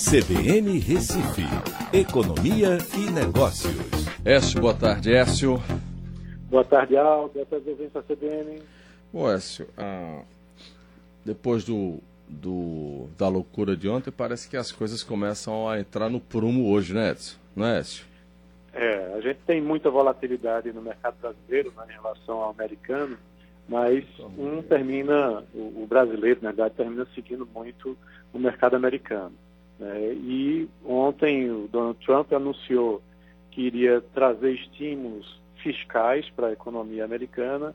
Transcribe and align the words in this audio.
CBN 0.00 0.78
Recife, 0.78 1.42
Economia 1.92 2.78
e 2.96 3.10
Negócios. 3.10 3.76
Écio, 4.24 4.58
boa 4.58 4.72
tarde, 4.72 5.12
Écio. 5.12 5.62
Boa 6.48 6.64
tarde, 6.64 6.96
Aldo. 6.96 7.34
Boa 7.34 7.44
tarde, 7.44 7.68
ouvintes 7.68 7.92
da 7.92 8.02
CBN. 8.02 8.62
Ô, 9.12 9.30
Écio, 9.30 9.68
ah, 9.76 10.22
depois 11.22 11.64
do, 11.64 11.98
do, 12.26 13.08
da 13.18 13.28
loucura 13.28 13.76
de 13.76 13.90
ontem, 13.90 14.10
parece 14.10 14.48
que 14.48 14.56
as 14.56 14.72
coisas 14.72 15.02
começam 15.02 15.68
a 15.68 15.78
entrar 15.78 16.08
no 16.08 16.18
prumo 16.18 16.72
hoje, 16.72 16.94
né, 16.94 17.10
Edson? 17.10 17.36
Não 17.54 17.66
é, 17.66 17.80
Écio? 17.80 18.06
É, 18.72 19.12
a 19.14 19.20
gente 19.20 19.40
tem 19.46 19.60
muita 19.60 19.90
volatilidade 19.90 20.72
no 20.72 20.80
mercado 20.80 21.16
brasileiro 21.20 21.74
né, 21.76 21.84
em 21.90 21.92
relação 21.92 22.38
ao 22.38 22.50
americano, 22.50 23.18
mas 23.68 24.02
um 24.38 24.62
termina, 24.62 25.44
o, 25.54 25.82
o 25.82 25.86
brasileiro, 25.86 26.40
na 26.42 26.52
verdade, 26.52 26.74
termina 26.74 27.06
seguindo 27.14 27.46
muito 27.54 27.96
o 28.32 28.38
mercado 28.38 28.74
americano. 28.76 29.34
Né? 29.80 30.12
E 30.12 30.68
ontem 30.84 31.50
o 31.50 31.66
Donald 31.66 31.98
Trump 32.04 32.32
anunciou 32.32 33.02
que 33.50 33.62
iria 33.62 34.00
trazer 34.14 34.52
estímulos 34.52 35.40
fiscais 35.62 36.28
para 36.30 36.48
a 36.48 36.52
economia 36.52 37.04
americana, 37.04 37.74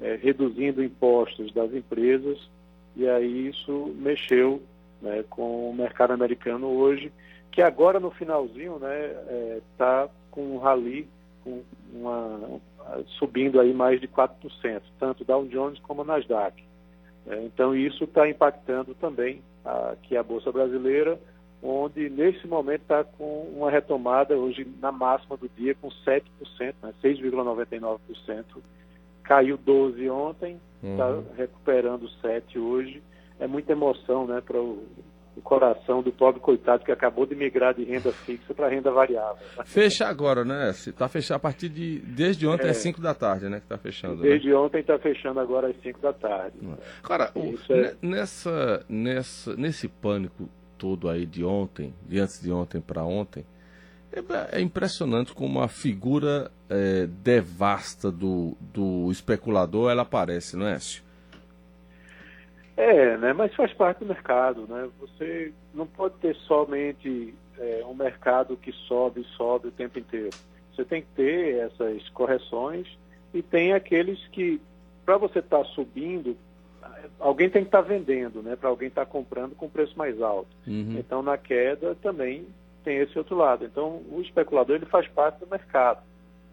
é, 0.00 0.14
reduzindo 0.14 0.84
impostos 0.84 1.52
das 1.52 1.72
empresas, 1.72 2.38
e 2.94 3.08
aí 3.08 3.48
isso 3.48 3.94
mexeu 3.98 4.62
né, 5.00 5.24
com 5.28 5.70
o 5.70 5.74
mercado 5.74 6.12
americano 6.12 6.68
hoje, 6.68 7.10
que 7.50 7.62
agora 7.62 7.98
no 7.98 8.10
finalzinho 8.10 8.74
está 8.74 8.88
né, 8.88 8.94
é, 8.94 9.60
tá 9.78 10.08
com 10.30 10.54
um 10.54 10.58
rally 10.58 11.08
com 11.42 11.62
uma, 11.92 12.60
subindo 13.18 13.60
aí 13.60 13.72
mais 13.72 14.00
de 14.00 14.08
4%, 14.08 14.82
tanto 14.98 15.24
Dow 15.24 15.46
Jones 15.46 15.78
como 15.80 16.04
Nasdaq. 16.04 16.62
É, 17.26 17.42
então 17.44 17.74
isso 17.74 18.04
está 18.04 18.28
impactando 18.28 18.94
também 18.94 19.42
aqui 19.64 20.16
a 20.16 20.22
Bolsa 20.22 20.52
Brasileira, 20.52 21.18
onde 21.62 22.08
nesse 22.10 22.46
momento 22.46 22.82
está 22.82 23.04
com 23.04 23.50
uma 23.54 23.70
retomada 23.70 24.36
hoje 24.36 24.66
na 24.80 24.92
máxima 24.92 25.36
do 25.36 25.48
dia 25.56 25.74
com 25.74 25.88
7%, 25.88 26.22
né, 26.82 26.92
6,99%. 27.02 27.98
Caiu 29.22 29.56
12 29.56 30.08
ontem, 30.08 30.60
está 30.82 31.08
uhum. 31.08 31.24
recuperando 31.36 32.08
7 32.20 32.58
hoje. 32.58 33.02
É 33.40 33.46
muita 33.46 33.72
emoção 33.72 34.26
né, 34.26 34.40
para 34.40 34.58
o, 34.58 34.86
o, 35.36 35.42
coração 35.42 36.00
do 36.00 36.12
pobre 36.12 36.40
coitado 36.40 36.84
que 36.84 36.92
acabou 36.92 37.26
de 37.26 37.34
migrar 37.34 37.74
de 37.74 37.84
renda 37.84 38.12
fixa 38.12 38.54
para 38.54 38.68
renda 38.68 38.90
variável. 38.90 39.36
Fecha 39.64 40.06
agora, 40.06 40.44
né? 40.44 40.70
Está 40.70 41.08
fechando 41.08 41.36
a 41.36 41.40
partir 41.40 41.68
de. 41.68 41.98
Desde 41.98 42.46
ontem 42.46 42.68
é, 42.68 42.70
às 42.70 42.76
5 42.78 43.00
da 43.00 43.12
tarde, 43.12 43.48
né? 43.48 43.58
Que 43.58 43.64
está 43.64 43.76
fechando. 43.76 44.22
Né? 44.22 44.28
Desde 44.30 44.48
né? 44.48 44.54
ontem 44.54 44.80
está 44.80 44.98
fechando 44.98 45.40
agora 45.40 45.68
às 45.68 45.76
5 45.82 46.00
da 46.00 46.12
tarde. 46.12 46.56
Agora, 47.02 47.30
o, 47.34 47.58
é... 47.70 47.94
nessa, 48.00 48.86
nessa, 48.88 49.56
nesse 49.56 49.88
pânico 49.88 50.48
todo 50.78 51.08
aí 51.08 51.26
de 51.26 51.44
ontem, 51.44 51.94
de 52.06 52.18
antes 52.18 52.40
de 52.40 52.50
ontem 52.50 52.80
para 52.80 53.04
ontem, 53.04 53.44
é, 54.12 54.58
é, 54.58 54.60
impressionante 54.60 55.34
como 55.34 55.60
a 55.60 55.68
figura 55.68 56.50
é, 56.70 57.06
devasta 57.06 58.10
do, 58.10 58.56
do 58.60 59.10
especulador 59.10 59.90
ela 59.90 60.02
aparece, 60.02 60.56
não 60.56 60.66
é, 60.66 60.74
Écio? 60.74 61.04
É, 62.76 63.16
né? 63.16 63.32
Mas 63.32 63.54
faz 63.54 63.72
parte 63.72 64.00
do 64.00 64.06
mercado, 64.06 64.66
né? 64.68 64.88
Você 65.00 65.52
não 65.74 65.86
pode 65.86 66.14
ter 66.16 66.36
somente 66.36 67.34
é, 67.58 67.82
um 67.86 67.94
mercado 67.94 68.56
que 68.56 68.70
sobe 68.72 69.22
e 69.22 69.36
sobe 69.36 69.68
o 69.68 69.72
tempo 69.72 69.98
inteiro. 69.98 70.36
Você 70.74 70.84
tem 70.84 71.02
que 71.02 71.08
ter 71.16 71.56
essas 71.56 72.08
correções 72.10 72.86
e 73.32 73.42
tem 73.42 73.72
aqueles 73.72 74.18
que, 74.28 74.60
para 75.04 75.16
você 75.16 75.38
estar 75.38 75.58
tá 75.58 75.64
subindo, 75.70 76.36
alguém 77.18 77.48
tem 77.50 77.62
que 77.62 77.68
estar 77.68 77.82
tá 77.82 77.88
vendendo, 77.88 78.42
né? 78.42 78.56
Para 78.56 78.68
alguém 78.68 78.88
estar 78.88 79.04
tá 79.04 79.10
comprando 79.10 79.54
com 79.54 79.68
preço 79.68 79.96
mais 79.96 80.20
alto. 80.20 80.48
Uhum. 80.66 80.96
Então, 80.98 81.22
na 81.22 81.36
queda 81.36 81.94
também 81.96 82.46
tem 82.84 82.98
esse 82.98 83.16
outro 83.18 83.36
lado. 83.36 83.64
Então, 83.64 84.02
o 84.10 84.20
especulador 84.20 84.76
ele 84.76 84.86
faz 84.86 85.08
parte 85.08 85.40
do 85.40 85.46
mercado. 85.46 86.02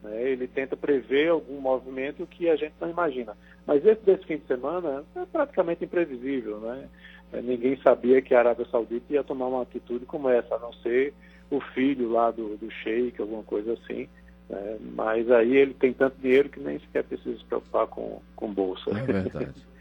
Né? 0.01 0.29
Ele 0.29 0.47
tenta 0.47 0.75
prever 0.75 1.29
algum 1.29 1.59
movimento 1.59 2.25
que 2.25 2.49
a 2.49 2.55
gente 2.55 2.73
não 2.79 2.89
imagina. 2.89 3.35
Mas 3.65 3.85
esse 3.85 4.01
desse 4.03 4.25
fim 4.25 4.37
de 4.37 4.45
semana 4.47 5.03
é 5.15 5.25
praticamente 5.25 5.85
imprevisível, 5.85 6.59
né? 6.59 6.89
É, 7.31 7.41
ninguém 7.41 7.77
sabia 7.81 8.21
que 8.21 8.35
a 8.35 8.39
Arábia 8.39 8.67
Saudita 8.69 9.13
ia 9.13 9.23
tomar 9.23 9.47
uma 9.47 9.63
atitude 9.63 10.05
como 10.05 10.29
essa, 10.29 10.55
a 10.55 10.59
não 10.59 10.73
ser 10.73 11.13
o 11.49 11.59
filho 11.59 12.11
lá 12.11 12.29
do, 12.29 12.57
do 12.57 12.69
Sheik, 12.69 13.19
alguma 13.19 13.43
coisa 13.43 13.73
assim. 13.73 14.07
Né? 14.49 14.77
Mas 14.93 15.29
aí 15.31 15.55
ele 15.55 15.73
tem 15.73 15.93
tanto 15.93 16.19
dinheiro 16.19 16.49
que 16.49 16.59
nem 16.59 16.79
sequer 16.79 17.03
precisa 17.03 17.37
se 17.37 17.45
preocupar 17.45 17.87
com, 17.87 18.21
com 18.35 18.53
bolsa. 18.53 18.89
É 18.91 19.01
verdade. 19.01 19.65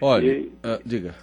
Olha, 0.00 0.26
e, 0.26 0.46
uh, 0.46 0.80
diga. 0.84 1.14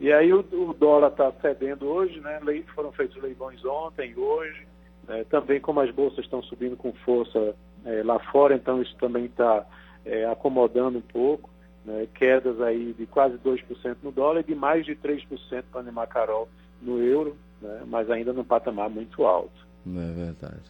E 0.00 0.12
aí 0.12 0.32
o, 0.32 0.40
o 0.40 0.74
dólar 0.74 1.08
está 1.08 1.32
cedendo 1.40 1.86
hoje, 1.86 2.20
né? 2.20 2.40
Foram 2.74 2.90
feitos 2.92 3.20
leilões 3.22 3.64
ontem, 3.64 4.14
hoje. 4.16 4.66
Né? 5.06 5.24
também 5.24 5.60
como 5.60 5.80
as 5.80 5.90
bolsas 5.90 6.24
estão 6.24 6.42
subindo 6.42 6.76
com 6.76 6.92
força 6.92 7.54
é, 7.84 8.02
lá 8.02 8.18
fora, 8.30 8.54
então 8.54 8.80
isso 8.80 8.94
também 8.96 9.24
está 9.24 9.66
é, 10.04 10.26
acomodando 10.26 10.98
um 10.98 11.02
pouco. 11.02 11.50
Né? 11.84 12.06
Quedas 12.14 12.60
aí 12.60 12.94
de 12.96 13.06
quase 13.06 13.36
2% 13.38 13.96
no 14.02 14.12
dólar 14.12 14.40
e 14.40 14.44
de 14.44 14.54
mais 14.54 14.86
de 14.86 14.94
3% 14.94 15.64
para 15.70 15.80
animar 15.80 16.06
Carol 16.06 16.48
no 16.80 17.02
euro, 17.02 17.36
né? 17.60 17.82
mas 17.86 18.10
ainda 18.10 18.32
num 18.32 18.44
patamar 18.44 18.88
muito 18.88 19.24
alto. 19.24 19.66
É 19.86 20.12
verdade. 20.12 20.62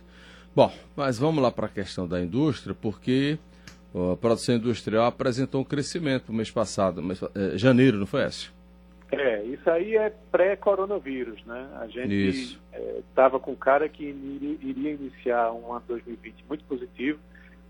Bom, 0.54 0.72
mas 0.96 1.18
vamos 1.18 1.42
lá 1.42 1.50
para 1.50 1.66
a 1.66 1.70
questão 1.70 2.06
da 2.06 2.20
indústria, 2.20 2.74
porque 2.74 3.38
a 3.94 4.16
produção 4.16 4.54
industrial 4.54 5.06
apresentou 5.06 5.60
um 5.60 5.64
crescimento 5.64 6.24
no 6.28 6.34
mês 6.34 6.50
passado, 6.50 7.02
mês, 7.02 7.22
é, 7.34 7.58
janeiro, 7.58 7.98
não 7.98 8.06
foi 8.06 8.24
esse? 8.24 8.50
É, 9.10 9.42
isso 9.44 9.68
aí 9.68 9.94
é 9.94 10.10
pré-coronavírus, 10.30 11.44
né? 11.44 11.68
A 11.78 11.86
gente 11.86 12.58
estava 13.10 13.36
é, 13.36 13.40
com 13.40 13.54
cara 13.54 13.86
que 13.86 14.04
iria, 14.04 14.56
iria 14.62 14.92
iniciar 14.92 15.52
um 15.52 15.70
ano 15.70 15.82
de 15.82 15.88
2020 15.88 16.44
muito 16.48 16.64
positivo, 16.64 17.18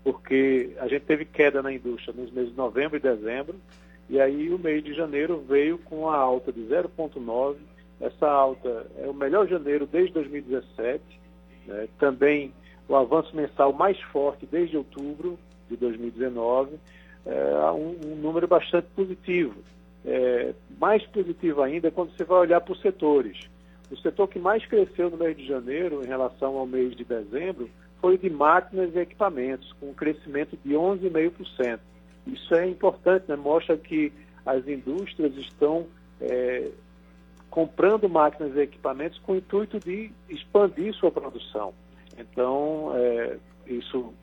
porque 0.05 0.71
a 0.79 0.87
gente 0.87 1.03
teve 1.03 1.25
queda 1.25 1.61
na 1.61 1.73
indústria 1.73 2.13
nos 2.15 2.31
meses 2.31 2.51
de 2.51 2.57
novembro 2.57 2.95
e 2.95 3.01
dezembro, 3.01 3.55
e 4.09 4.21
aí 4.21 4.53
o 4.53 4.59
mês 4.59 4.81
de 4.83 4.93
janeiro 4.93 5.43
veio 5.47 5.77
com 5.79 6.03
uma 6.03 6.15
alta 6.15 6.51
de 6.51 6.61
0,9. 6.61 7.57
Essa 7.99 8.27
alta 8.29 8.87
é 8.97 9.07
o 9.07 9.13
melhor 9.13 9.47
janeiro 9.47 9.85
desde 9.85 10.13
2017, 10.13 11.01
né? 11.67 11.87
também 11.99 12.53
o 12.87 12.95
avanço 12.95 13.35
mensal 13.35 13.73
mais 13.73 13.99
forte 13.99 14.45
desde 14.45 14.77
outubro, 14.77 15.37
de 15.69 15.77
2019, 15.77 16.77
é 17.25 17.71
um, 17.71 17.95
um 18.05 18.15
número 18.15 18.47
bastante 18.47 18.87
positivo. 18.95 19.55
É, 20.05 20.53
mais 20.77 21.05
positivo 21.07 21.61
ainda 21.61 21.87
é 21.87 21.91
quando 21.91 22.15
você 22.15 22.23
vai 22.23 22.39
olhar 22.39 22.59
para 22.61 22.73
os 22.73 22.81
setores. 22.81 23.39
O 23.89 23.97
setor 23.97 24.27
que 24.27 24.39
mais 24.39 24.65
cresceu 24.65 25.09
no 25.09 25.17
mês 25.17 25.37
de 25.37 25.45
janeiro 25.45 26.03
em 26.03 26.07
relação 26.07 26.57
ao 26.57 26.65
mês 26.65 26.95
de 26.95 27.03
dezembro 27.03 27.69
foi 28.01 28.15
o 28.15 28.17
de 28.17 28.29
máquinas 28.29 28.93
e 28.93 28.99
equipamentos, 28.99 29.71
com 29.79 29.91
um 29.91 29.93
crescimento 29.93 30.57
de 30.65 30.73
11,5%. 30.73 31.79
Isso 32.27 32.55
é 32.55 32.67
importante, 32.67 33.25
né? 33.29 33.35
mostra 33.35 33.77
que 33.77 34.11
as 34.45 34.67
indústrias 34.67 35.33
estão 35.37 35.87
é, 36.19 36.69
comprando 37.49 38.09
máquinas 38.09 38.55
e 38.55 38.61
equipamentos 38.61 39.19
com 39.19 39.33
o 39.33 39.35
intuito 39.37 39.79
de 39.79 40.11
expandir 40.29 40.93
sua 40.95 41.11
produção. 41.11 41.73
Então, 42.17 42.91
é, 42.95 43.37
isso 43.67 44.13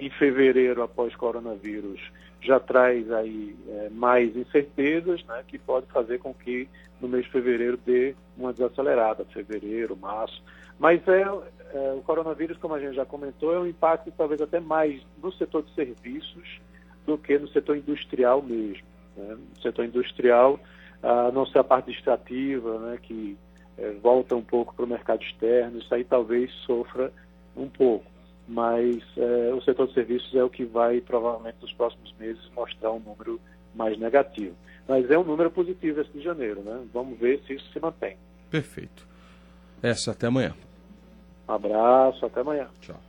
em 0.00 0.10
fevereiro, 0.10 0.82
após 0.82 1.14
coronavírus, 1.14 2.00
já 2.40 2.60
traz 2.60 3.10
aí 3.10 3.56
é, 3.68 3.88
mais 3.90 4.36
incertezas, 4.36 5.24
né, 5.24 5.42
que 5.46 5.58
pode 5.58 5.86
fazer 5.86 6.18
com 6.18 6.34
que 6.34 6.68
no 7.00 7.08
mês 7.08 7.24
de 7.24 7.30
fevereiro 7.30 7.78
dê 7.84 8.14
uma 8.36 8.52
desacelerada, 8.52 9.24
fevereiro, 9.26 9.96
março. 9.96 10.42
Mas 10.78 11.06
é, 11.08 11.22
é, 11.22 11.92
o 11.92 12.02
coronavírus, 12.02 12.58
como 12.58 12.74
a 12.74 12.80
gente 12.80 12.94
já 12.94 13.06
comentou, 13.06 13.54
é 13.54 13.60
um 13.60 13.66
impacto 13.66 14.12
talvez 14.16 14.40
até 14.40 14.60
mais 14.60 15.00
no 15.22 15.32
setor 15.32 15.62
de 15.62 15.74
serviços 15.74 16.60
do 17.06 17.16
que 17.16 17.38
no 17.38 17.48
setor 17.48 17.76
industrial 17.76 18.42
mesmo. 18.42 18.86
Né? 19.16 19.36
No 19.36 19.62
setor 19.62 19.84
industrial, 19.84 20.58
a 21.02 21.30
não 21.30 21.46
ser 21.46 21.58
a 21.58 21.64
parte 21.64 21.90
extrativa, 21.90 22.78
né, 22.78 22.98
que 23.02 23.36
é, 23.78 23.90
volta 24.02 24.34
um 24.34 24.42
pouco 24.42 24.74
para 24.74 24.84
o 24.84 24.88
mercado 24.88 25.22
externo, 25.22 25.78
isso 25.78 25.94
aí 25.94 26.04
talvez 26.04 26.50
sofra 26.66 27.12
um 27.56 27.68
pouco 27.68 28.13
mas 28.46 29.02
é, 29.16 29.54
o 29.54 29.60
setor 29.62 29.88
de 29.88 29.94
serviços 29.94 30.34
é 30.34 30.44
o 30.44 30.50
que 30.50 30.64
vai, 30.64 31.00
provavelmente, 31.00 31.56
nos 31.60 31.72
próximos 31.72 32.14
meses, 32.18 32.42
mostrar 32.54 32.92
um 32.92 33.00
número 33.00 33.40
mais 33.74 33.98
negativo. 33.98 34.54
Mas 34.86 35.10
é 35.10 35.18
um 35.18 35.24
número 35.24 35.50
positivo 35.50 36.00
esse 36.00 36.10
de 36.10 36.22
janeiro, 36.22 36.60
né? 36.62 36.84
Vamos 36.92 37.18
ver 37.18 37.42
se 37.46 37.54
isso 37.54 37.66
se 37.72 37.80
mantém. 37.80 38.16
Perfeito. 38.50 39.06
Essa, 39.82 40.12
até 40.12 40.26
amanhã. 40.26 40.54
Um 41.48 41.52
abraço, 41.52 42.24
até 42.26 42.40
amanhã. 42.40 42.68
Tchau. 42.80 43.00